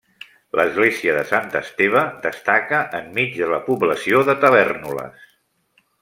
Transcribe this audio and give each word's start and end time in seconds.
L'església 0.59 1.17
de 1.17 1.25
Sant 1.31 1.51
Esteve 1.59 2.01
destaca 2.23 2.79
en 3.01 3.11
mig 3.17 3.35
de 3.41 3.51
la 3.55 3.59
població 3.67 4.23
de 4.31 4.35
Tavèrnoles. 4.45 5.21